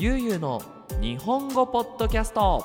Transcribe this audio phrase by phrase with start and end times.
[0.00, 0.62] ゆうゆうの
[1.00, 2.64] 日本語ポッドキャスト。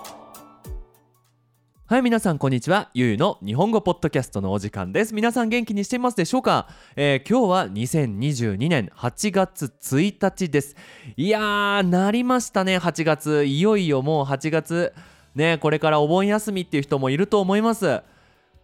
[1.88, 2.92] はい皆さんこんにちは。
[2.94, 5.16] ゆうゆうの日本語ポッドキャストのお時間です。
[5.16, 10.76] 皆さん元気にしていますでしょうか、えー、今日は2022年8月1日です。
[11.18, 12.78] いやーなりましたね。
[12.78, 14.94] 8月いよいよもう8月
[15.34, 18.04] ねこれからお盆休みっていう人もいると思います。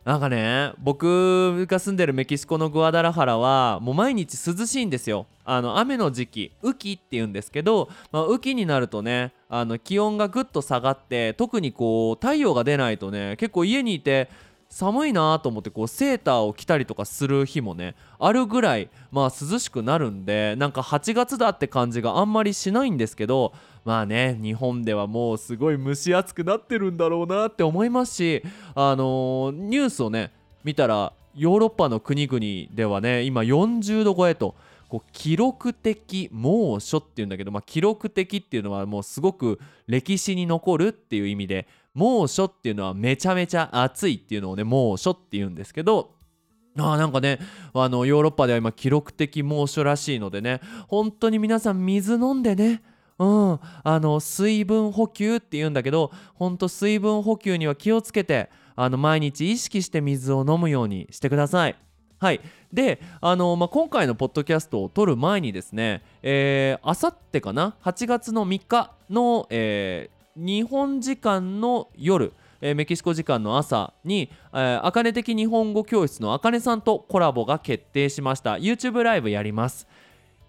[0.09, 5.27] なんかね僕が住んでるメキシコのグアダラハラはもう毎日涼しいんですよ。
[5.45, 14.31] あの雨の時期雨季っていうんですけど、まあ、雨季になるとねあの気温がぐっと下がって特にこう太陽が出ないとね結構家にいて
[14.69, 23.51] 寒いなと思ってこうセーターを着たりとかする日もねあるぐらいまあ涼しくなるんでなんか8月だって感じがあんまりしないんですけど
[23.83, 28.43] まあね日本ではもうすごい蒸し暑くなってるんだろうなって思いますし
[28.75, 30.32] あの、ニュースをね
[30.64, 34.56] 見たらヨーロッパの国々ではね今40度超えと
[34.88, 46.16] こう記録的猛暑っていうんだけど、まあ、記録的っていうのはもうすごく歴史に残るっていう意味で猛暑っていうのはめちゃめちゃ暑いっていうのをね猛暑っていうんですけど
[46.78, 47.40] あなんかね
[47.73, 52.81] あのヨーロッパでは今記録的猛暑らしいのでね本当に皆さん水飲んでね
[53.20, 61.76] うん、あの水分補給って言うんだけどほんと水分補給には気をつけてあの毎日意識して水を飲むようにしてください。
[62.18, 66.02] はいであの、まあ、今回のポッドキャストを撮る前にですね
[66.81, 78.56] あさってかな？8月の3日の、えー、日本時間の夜えー、メキシコ時間の朝に、えー、茜的日本語教室のあかねさんとコラボが決定しました。
[78.56, 79.88] YouTube ライブやります。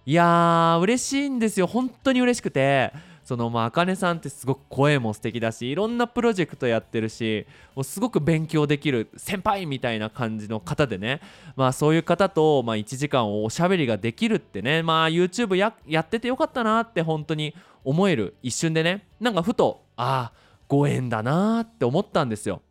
[0.06, 1.68] いやー嬉しいんですよ。
[1.68, 2.92] 本当に嬉しくて。
[3.22, 11.20] そのまあ茜さんってすごく声も素敵だしいろんなプロジェクトやってるしもうすごく勉強できる先輩みたいな感じの方でね。
[11.54, 14.82] まあそういう方とまあ1時間おしゃべりができるってね。
[14.82, 22.62] まあ YouTube ややっててよかったなって本当に思える一瞬でねなんかふとああご縁だなって思ったんですよ。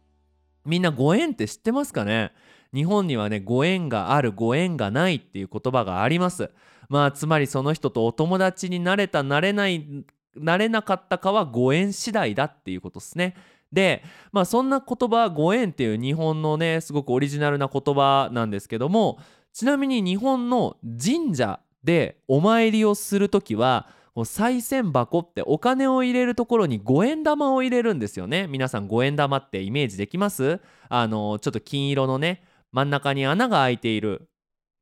[0.66, 2.32] みんなご縁って知ってますかね？
[2.74, 6.52] 日本にはねご縁があるご縁がないっていう言葉があります。
[6.88, 10.06] まあつまりその人とお友達になれたなれない
[10.36, 13.36] なれなかったかはご縁次第だっていうことですね。
[13.72, 19.20] でまあそんな言葉ご縁っていう日本のねすごくオリジナルな言葉なんですけども
[19.54, 28.48] ちなみに日本の神社でお参りをする時は賽銭箱ってお金を入れるところに五円玉を入れるんですよね。
[28.48, 30.60] 皆さん五円玉ってイメージできます？
[30.90, 34.30] あのちょっと金色のね真ん中に穴が開いている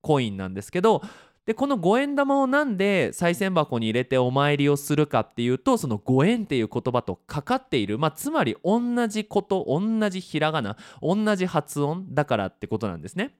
[0.02, 1.02] コインなんですけど
[1.46, 13.36] でこの五円玉をなんで賽銭箱に入れてお参りをするかっていうとその五円っていう言葉とかかっている、まあ、つまり同じこと同じひらがな同じ発音だからってことなんですね。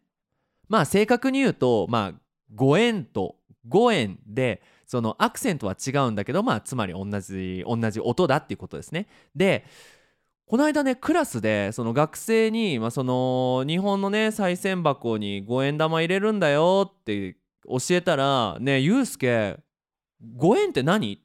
[0.70, 2.20] まあ正確に言うと、まあ、
[2.54, 3.36] 五円と
[3.68, 9.08] 五円でそのアクセントは違うんだけど、まあ、つまり同じ同じ音だっていうことですね。
[9.36, 9.66] で
[10.48, 17.36] この間ねクラスでその学生に、まあ、その日本のね賽銭箱に五円玉入れるんだよって
[17.68, 19.58] 教えたら「ねえゆうすけ
[20.36, 21.20] ご縁って何?」っ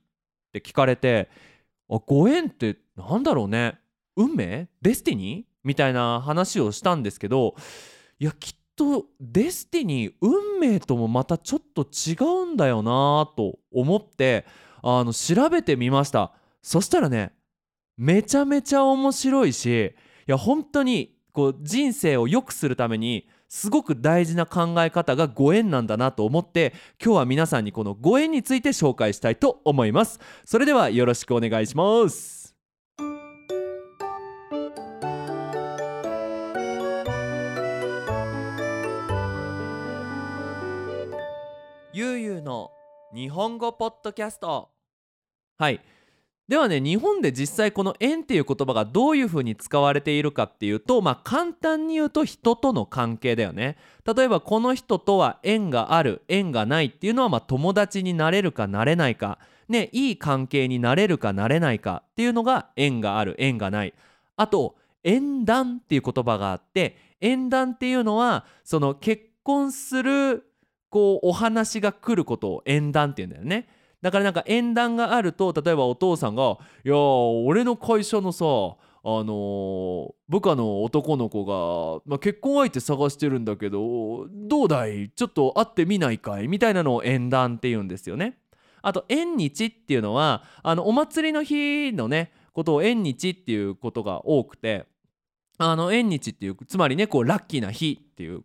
[0.52, 1.30] て聞かれて
[1.88, 3.78] 「あご縁ってなんだろうね？
[4.16, 4.68] 運命？
[4.82, 7.54] Destiny?」みたいな話をしたんですけど
[8.18, 14.44] いやきっと destiny 運命ともまたちょっと違うんだよなと思って
[14.82, 16.32] あの調べてみました。
[16.62, 17.32] そしたらね
[17.96, 19.92] めちゃめちゃ面白いしい
[20.26, 26.72] や本当にこう人生を良くするためにすごく大事な考え方がご縁なんだなと思って
[27.02, 30.20] 今日は皆さんにこのご縁について紹介したいと思います。
[30.44, 32.41] それではよろしくお願いします。
[43.14, 44.70] 日本語ポッドキャスト。
[45.58, 45.80] はい。
[46.48, 53.76] ではね日本で実際この縁っていう言葉がどういうふうに使われているかっていうとまあ簡単に言うと人との関係だよね。
[54.06, 59.38] 例えばこの人とは縁がある縁がないっていうのはまあ友達になれるかなれないか。
[59.68, 63.92] ねいい関係になれるかなれないかっていうのが縁がある縁がない。
[64.36, 70.44] あと縁談っていう言葉があって縁談っていうのはその結婚する
[70.92, 73.66] こうお話が来ることを縁談っていうんだよね。
[74.02, 85.10] だからなんか縁談があると例えばお父さんが「いや俺の会社のさあのー、部下の男の子が、まあ、結婚相手探してるんだけどどうだい？
[85.10, 86.46] ちょっと会ってみないかい？
[86.46, 88.38] みたいなのを縁談って言うんですよね。
[88.82, 94.86] あと縁日っていうのはあのお祭りの日のねことを縁日っていうことが多くて
[95.58, 98.42] あの縁日っていうつまりねこうラッキーな日っていう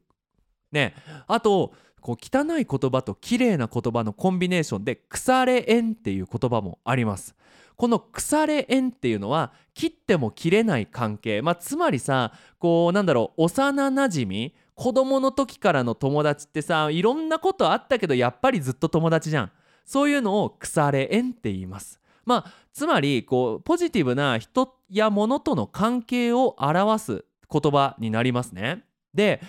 [0.72, 0.94] ね。
[1.28, 7.36] あとこう汚い言葉と綺麗な言葉のコンビネーションで腐れ縁っていう言葉もあります。
[7.76, 11.42] この腐れ縁っていうのは切っても切れない関係。
[11.42, 19.52] まあつまりさこうなんだろう幼なじみ子供の時からの友達ってさいろんなことあったけどやっぱりずっと友達じゃん。
[19.86, 22.00] そういうのを腐れ縁って言います。
[22.26, 28.84] まあつまりこうポジティブな人や物との関係を表す言葉になりますね。
[29.14, 29.42] で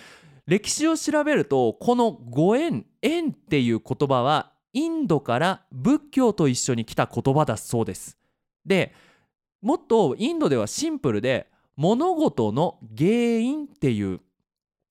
[0.49, 8.17] 歴史を調べるとこのご縁縁っていう言葉はインドから仏教と一緒に来た言葉だそうです
[8.65, 8.93] で
[9.61, 14.21] もっとインドではシンプルで物事の原因っていう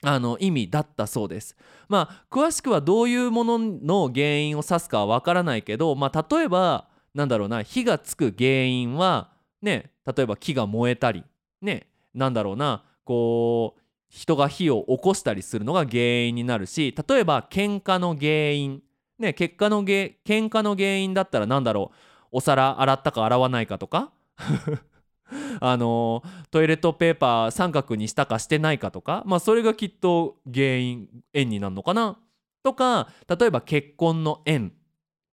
[0.02, 1.56] あの意味だったそうです。
[1.88, 11.25] まあ詳しくはどういうものの原因を指すかはわからないけど、まあ、例えばなんだろうな火がつく原因はね例えば木が燃えたり
[11.60, 18.82] ねなんだろうなこう人が火を起こしたりするのが原因になるし例えば喧嘩の原因。
[19.19, 21.96] ね結果の喧嘩の原因だったらなんだろう？
[22.32, 24.12] お皿洗ったか洗わないかとか？
[25.60, 29.22] あのトイレットペーパー三角にしたかしてないかとか？
[29.26, 32.19] まあそれがきっと原因縁になるのかな？
[32.62, 34.72] とか例えば結婚の縁。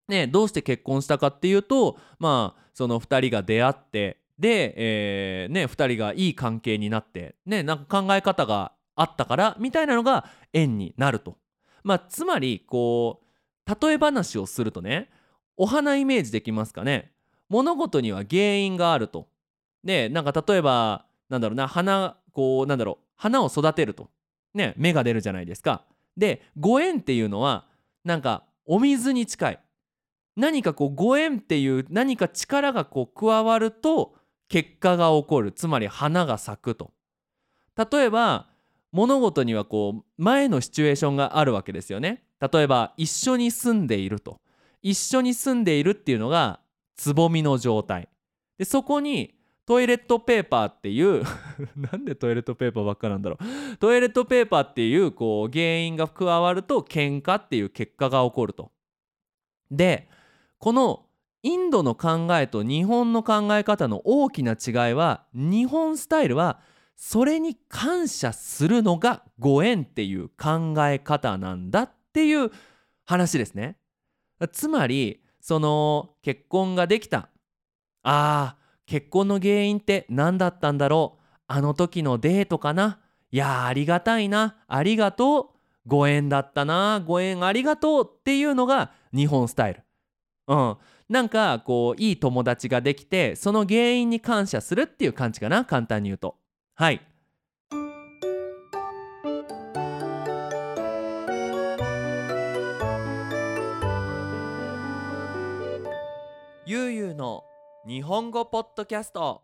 [0.08, 11.36] ねどうして結婚したかっていうとまあその2人が出会ってで、えー、ね2人がいい関係になってねなんか考え方があったからみたいなのが縁になると。
[11.82, 13.20] まあつまりこ
[13.66, 15.10] う例え話をするとね
[15.56, 17.12] お花イメージできますかね
[17.48, 19.28] 物事には原因があると。
[19.82, 24.08] でなんか例えばなんだろうな花こうなんだろう花を育てると
[24.54, 25.84] ね芽が出るじゃないですか。
[26.16, 27.66] でご縁っていうのは
[28.04, 29.60] なんかお水に近い
[30.36, 34.14] 何かこうご縁っていう何か力がこう加わると
[34.49, 35.52] 結果が起こる。
[35.52, 36.93] つまり花が咲くと。
[37.76, 38.49] 例えば
[38.93, 42.23] 物事にはこう前のシチュエーションがあるわけですよね。
[42.41, 44.41] 例えば一緒に住んでいると。
[44.82, 46.61] 一緒に住んでいるっていうのが
[46.94, 48.08] つぼみの状態。
[48.58, 49.35] でそこに
[49.67, 51.25] トイレットペーパーっていう
[51.75, 53.76] なんでトイレットペーパーばっかなんだろう。
[53.79, 58.70] トイレットペーパーっていうこう原因が加わると喧嘩っていう結果が起こると。
[59.70, 60.08] で
[60.58, 61.06] この
[61.44, 66.58] インドの考えと日本の考え方の大きな違いは日本スタイルは
[66.96, 72.50] それに感謝するのがご縁っていう考え方なんだっていう
[73.05, 73.76] 話ですね。
[74.52, 77.29] つまりその結婚ができた。
[78.02, 81.23] あー結婚の原因って何だったんだろう。
[81.46, 83.00] あの時のデートかな。
[83.31, 84.56] いやありがたいな。
[84.67, 85.49] ありがとう。
[85.87, 87.02] ご縁だったな。
[87.05, 89.82] ご縁ありがとうっていうのが日本スタイル。
[90.46, 90.76] うん、
[91.08, 96.36] なんかこういい友達ができてその原因に感謝するっていう感じかな簡単に言うと。
[96.74, 97.00] はい。
[106.66, 107.44] ゆうゆうの
[107.86, 109.42] 日本語ポッドキャスト。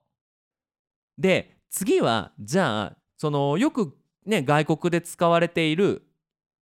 [1.18, 6.06] で次はじゃあそのよくね外国で使われている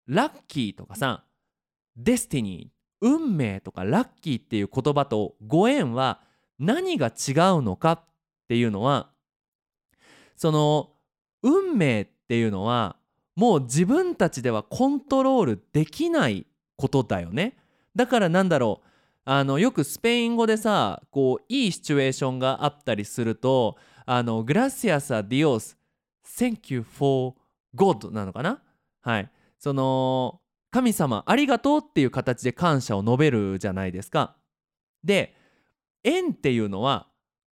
[0.08, 1.24] ラッキーとかさ
[1.96, 2.77] デスティニー。
[3.00, 6.20] 運命とかラッキーっていう言葉とご縁は
[6.58, 7.12] 何が違う
[7.62, 8.00] のかっ
[8.48, 9.10] ていうのは
[10.36, 10.90] その
[11.42, 12.96] 運命っていうのは
[13.36, 16.46] もう自分たちではコントロールできない
[16.76, 17.56] ことだよね。
[17.94, 18.88] だからなんだろう
[19.24, 25.76] あのよくスペイン語でさこういいシチュエーションがあったりするとあのグラシアス・ア・ディオス
[26.26, 27.34] Thank you for
[27.75, 28.61] God なのかな？
[29.02, 29.30] はい。
[29.58, 30.40] その
[30.78, 34.37] 神様ありがとうっていう形で感謝を述べるじゃないですか。
[35.02, 35.35] で
[36.04, 37.08] 縁っていうのは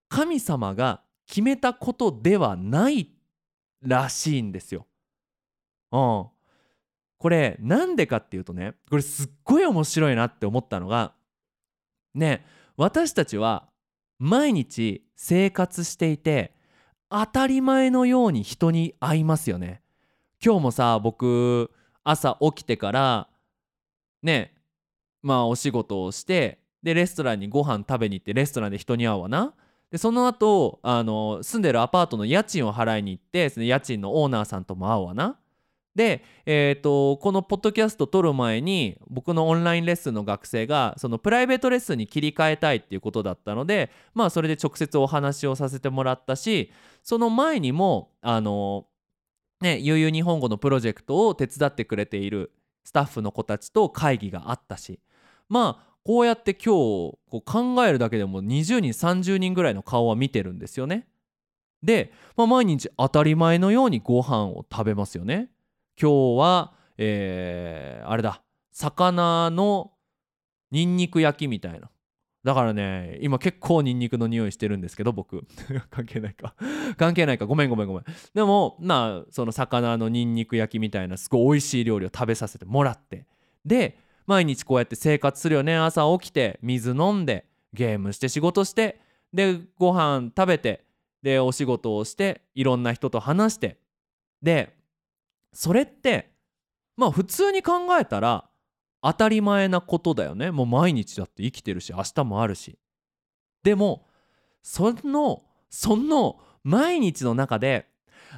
[0.08, 3.10] 神様が決めたことではない
[3.82, 4.86] らしいんですよ。
[5.90, 6.26] うん。
[7.18, 11.12] これなんでかっていうとねこれすっごい面白いなって思ったのが
[12.14, 13.66] ね私たちは
[14.20, 16.54] 毎日生活していて
[17.10, 19.82] 当たり前のように人に会いますよね。
[20.40, 21.72] 今日もさ僕
[22.06, 23.28] 朝起きてから
[24.22, 24.54] ね
[25.22, 29.54] まあお仕事をしてでレストランにご飯食べに行ってレストランで人に会うわな。
[29.90, 35.38] でその後あの住んでるアパートの家賃を払いに行ってその家賃のオーナーさんとも会うわな。
[35.96, 46.70] で、えーと、このポッドキャスト撮る前に僕のオンラインレッスンの学生がそのプライベートレッスンに切り替えたいっていうことだったのでまあそれで直接お話をさせてもらったし
[47.02, 48.86] その前にもあの
[49.60, 52.52] ね、悠々日本語のプロジェクトを手伝ってくれている
[52.84, 55.00] スタッフの子たちと会議があったし
[55.48, 61.08] まあこうやって今日こう考えるだけでも20人30人ぐらいの顔は見てるんですよね。
[61.82, 65.50] で、まあ、毎日当たり前のようにご飯を食べますよね。
[66.00, 69.92] 今日は、えー、あれだ魚の
[70.70, 71.90] ニンニク焼きみたいな
[72.46, 75.44] だからね今結構ニンニクの匂いしてるんですけど僕。
[75.90, 76.54] 関係ないか。
[76.96, 77.46] 関係ないか。
[77.46, 78.04] ごめんごめんごめん。
[78.34, 83.26] でもまあその魚のニンニク焼きみたいなすごい美味しい料理を食べさせてもらって。
[83.64, 85.76] で毎日こうやって生活するよね。
[85.76, 89.00] 朝起きて水飲んでゲームして仕事して
[89.32, 90.84] でご飯食べて
[91.24, 93.80] でお仕事をしていろんな人と話して。
[94.40, 94.72] で
[95.52, 96.30] それって
[96.96, 98.48] まあ普通に考えたら
[99.02, 100.50] 当たり前なことだよね。
[100.50, 102.78] もう毎日だって生きてるし明日もあるし。
[103.62, 104.06] でも
[104.62, 107.88] そのその毎日の中で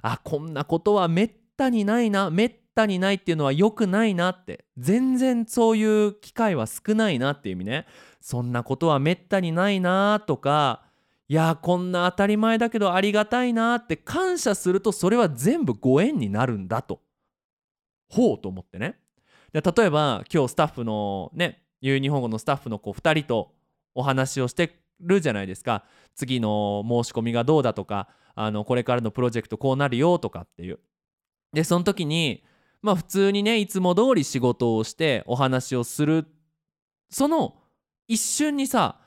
[0.02, 7.86] あこんなことはめったにないなめったにないっていうのは良くないなって全然そういう機会は少ないなっていう意味ね。
[8.20, 10.82] そんなことはめったにないなとか
[11.28, 17.00] いやこんな当たり前だけどありがたいなって感謝するとそれは全部ご縁になるんだと
[18.08, 18.98] ほうと思ってね。
[19.52, 23.52] で例えば今日スタッフのねゆう日本語のスタッフの子2人と
[23.94, 25.84] お話をしてるじゃないですか。
[26.14, 30.80] 次の申し込みがどうだとかあのこれからのプロジェクトこうなるよとかっていう。
[31.52, 32.44] でその時に
[32.82, 36.26] まあ普通にねいつも通り仕事をしてお話をする。
[37.10, 37.56] その
[38.06, 39.00] 一瞬にさ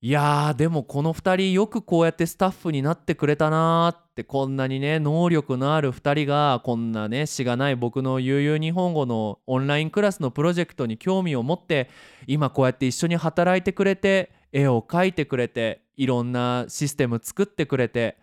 [0.00, 11.90] いやーでもこの2人よくこうやってスタッフになってくれたなーっってこんなにね能力のある2人がこんなねしがない僕の悠々日本語のオンラインクラスのプロジェクトに興味を持って
[12.28, 18.16] 今こうやって一緒に働いてくれて絵を描いてくれていろんなシステム作ってくれて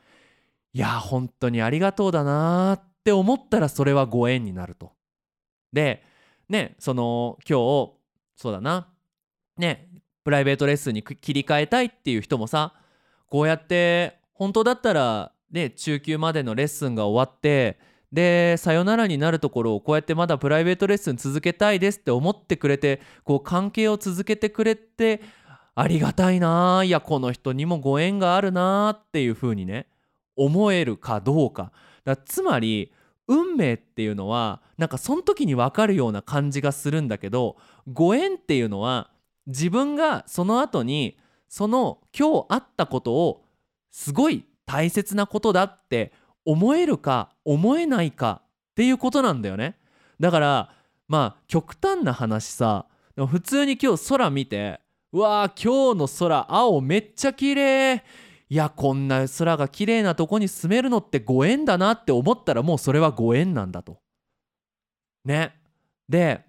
[0.71, 4.93] いや本当にありがとうだなって思ったらそれはご縁になると。
[5.73, 6.03] で
[6.47, 7.91] ねその今日
[8.37, 8.87] そうだな
[9.57, 9.89] ね
[10.23, 12.75] プライベートレッスンに切り替えたいっていう人もさ
[13.27, 17.79] こうやって本当だったらね中級までのレッスンが終わって
[18.11, 25.21] でさよならになるところをこうやってまだプライベートレッスン続けたいですって思ってくれてこう関係を続けてくれて
[25.75, 29.87] ありがたいないやこの人にもご縁があるなっていう風にね
[30.35, 31.71] 思えるかどうか。
[32.03, 32.91] だつまり
[33.27, 37.57] 運命っていうのはなんかその時に分かるような感じがするんだけど
[37.91, 39.11] ご縁っていうのは
[39.47, 41.17] 自分がその後に
[41.47, 43.45] その今日あったことを
[43.91, 46.13] すごい大切なことだって
[46.45, 49.77] 思えるか思えないかっていうことなんだよね
[50.21, 50.69] だから
[51.09, 52.85] まあ極端な話さ
[53.17, 54.79] 普通に今日空見て
[55.11, 57.95] うわー今日の空青めっちゃ綺麗
[58.49, 63.99] いやこんな空が綺麗なとこに住めるのってご縁だなって思ったらもうそれはご縁なんだと。
[65.25, 65.53] ね。
[66.07, 66.45] で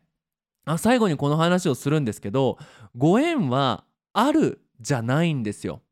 [0.65, 2.59] あ最後にこの話をするんですけど
[2.97, 5.83] ご縁はあるじゃないんですよ。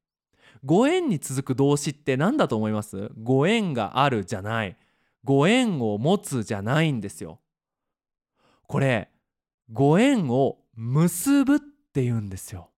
[0.65, 3.11] ご縁に続く動詞って何だと思います？
[3.23, 4.77] ご縁があるじゃない
[5.25, 7.41] ご縁を持つじゃないんですよ。
[8.67, 9.11] これ
[9.73, 12.71] ご縁を結ぶって言うんですよ。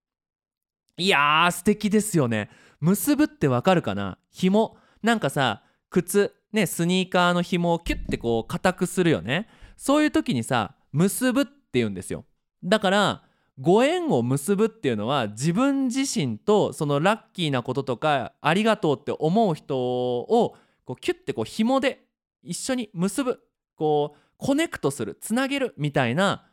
[0.96, 2.50] いやー素敵ですよね。
[2.80, 4.18] 結ぶってわかるかな？
[4.30, 9.48] 紐なんかさ靴ねスニーカーの紐をキュッてこう固くするよね。
[9.76, 12.24] そういう時にさ結ぶって言うんですよ。
[12.62, 13.22] だから
[13.60, 22.04] ご縁を結ぶっていうのは自分自身とそのラッキーなこととかありがとうって思う人をこうキュッてこう紐で
[22.42, 23.40] 一緒に結ぶ
[23.76, 26.46] こうコネクトするつなげるみたいな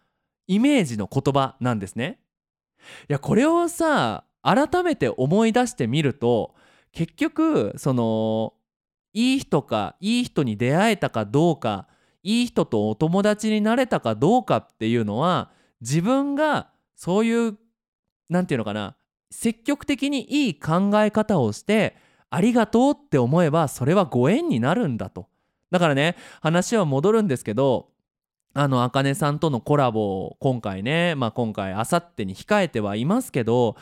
[0.48, 2.20] イメージの言葉なんですね。
[3.10, 6.56] いやこれをさ改めて思い出してみると
[6.91, 8.53] 結局その
[9.13, 11.88] いい人かいい人に出会えたかどうか
[12.24, 15.51] いい人とお友達になれたかどうかっていうのは
[15.82, 17.58] 自分がそういう
[18.27, 18.98] 何て言うのかな
[19.32, 21.96] 積極的にいい考え方をして
[22.29, 25.29] ありがとうって思えばそれはご縁になるんだと
[25.72, 27.88] だからね話は戻るんですけど
[28.53, 33.77] あのあかねさんとのコラボを今回ねまあ今回あさってに控えてはいますけど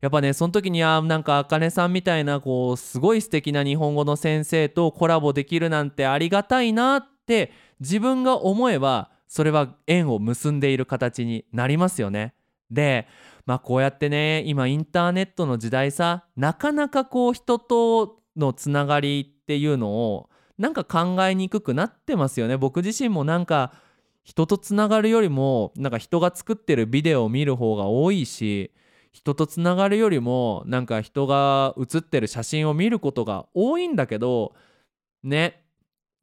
[0.00, 12.32] やっぱねその時にはなんかあかねさんみたいなこうすごい素敵な日本語の先生とコラボできるなんてありがたいなって自分が思えばそれは縁を結んでいる形になりますよね。
[12.72, 13.06] で
[13.46, 22.56] まあこうやってね今インターネットの時代さなかなかこう人とのつながりっていうのをなんか考えにくくなってますよね。
[22.56, 23.72] 僕自身もなんか
[24.22, 28.72] 人とつながるよりもなんか人が作ってるビデオを見る方が多いし
[29.10, 34.54] 人とつながるよりもなんか人が写ってる写真を見ることが多いんだけど
[35.22, 35.64] ね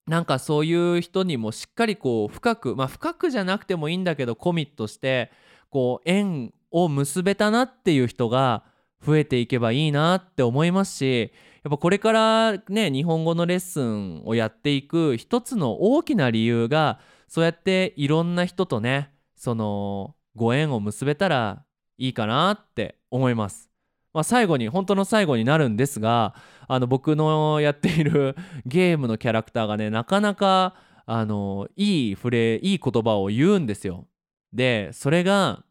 [0.08, 5.32] なんかそういう人にもしっかりこう深くまあ深くじゃなくてもいいんだけどコミットして
[5.70, 8.64] こう縁を結べたなっていう人が
[9.06, 11.32] 増えていけばいいなって思いますし
[11.64, 21.64] やっぱこれからね日本語のレッスンをやっていく一つの大きな理由がそうやっていろんな人とねそのご縁を結べたら
[21.98, 23.70] いいかなって思います。
[24.14, 26.34] まあ、最後に本当の最後になるんですが
[26.68, 28.36] あの僕のやっている
[28.66, 34.08] ゲームのキャラクターがねなかなかあのいいフレーいい言葉を言うんですよ。
[34.54, 35.64] でそれが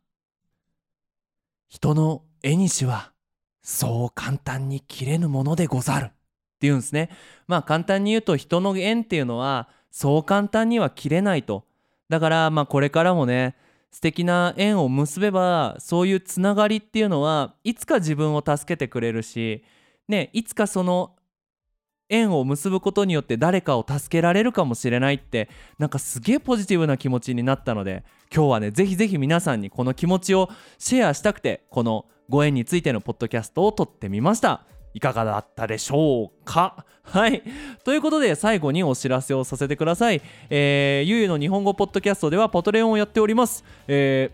[1.68, 3.12] 「人の縁にしは
[3.62, 6.14] そう簡単に切れぬものでござる」って
[6.62, 7.11] 言うんですね。
[7.47, 11.66] まあ簡単に言うと人の縁っていうのはそう簡単には切れないと。
[12.08, 13.56] だからまあこれからもね
[13.90, 19.64] 素敵な縁を結べばそういうつながりっていうのはいつか自分を助けてくれるし、
[20.08, 21.16] ね、いつかその
[22.08, 25.48] 縁を結ぶことによって誰かを助けられるかもしれないって
[25.78, 30.48] なんかすげえポジティブな気持ちになったので今日はねぜひぜひ皆さんにこの気持ちを
[30.78, 34.64] シェアしたくてこのご縁についてのポッドキャストを撮ってみました。
[34.94, 36.84] いかがだったでしょうか？
[37.04, 37.42] はい。
[37.84, 40.20] ということで最後にお知らせをさせてください。
[40.50, 43.64] えー、ゆうゆの日本語ポッドキャストではポトレオンをやっております。
[43.86, 44.30] え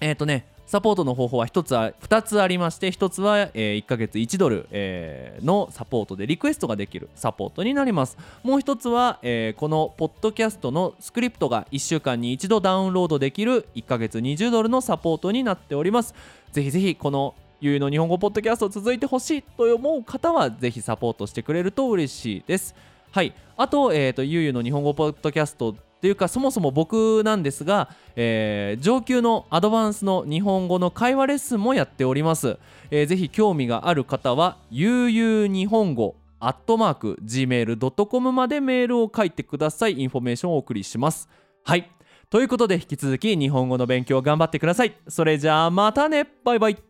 [0.00, 8.18] ー、えー、とねサポートの方法は1つは2つありまして1つは、えー、1ヶ月1ドル、えー、のサポートでリクエストができるサポートになります。
[8.42, 16.14] もう1つは、えー、このポッドキャストのスクリプトが1週間に1度ダウンロードできる1ヶ月20ドルのサポートになっております。
[16.50, 22.74] ぜひぜひこのゆうの日本語ポッドキャスト続いてほしいと思う方はぜひサポートしてくれると嬉しいです。
[23.12, 23.32] はい。
[23.56, 32.58] あと,、えーと、ゆうゆうの日本語ポッドキャストっていうかそもそも僕なんですが、えー、上級の advanced の日本語の会話レッスンもやっております、
[32.92, 40.00] えー、ぜひ興味がある方はゆうゆう日本語アットマーク gmail.com までメールを書いてください。
[40.00, 41.28] インフォメーションをお送りします。
[41.64, 41.90] はい。
[42.30, 44.94] ということで引き続き日本語の勉強頑張ってください。
[45.08, 46.28] それじゃあまたね。
[46.44, 46.85] バイバイ。